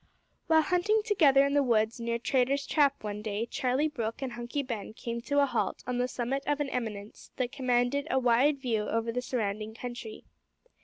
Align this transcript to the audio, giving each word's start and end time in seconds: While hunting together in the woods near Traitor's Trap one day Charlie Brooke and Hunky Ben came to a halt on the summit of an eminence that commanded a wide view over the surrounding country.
While 0.47 0.63
hunting 0.63 1.03
together 1.05 1.45
in 1.45 1.53
the 1.53 1.61
woods 1.61 1.99
near 1.99 2.17
Traitor's 2.17 2.65
Trap 2.65 3.03
one 3.03 3.21
day 3.21 3.45
Charlie 3.45 3.87
Brooke 3.87 4.23
and 4.23 4.31
Hunky 4.31 4.63
Ben 4.63 4.93
came 4.95 5.21
to 5.21 5.41
a 5.41 5.45
halt 5.45 5.83
on 5.85 5.99
the 5.99 6.07
summit 6.07 6.41
of 6.47 6.59
an 6.59 6.69
eminence 6.71 7.29
that 7.35 7.51
commanded 7.51 8.07
a 8.09 8.17
wide 8.17 8.57
view 8.57 8.89
over 8.89 9.11
the 9.11 9.21
surrounding 9.21 9.75
country. 9.75 10.23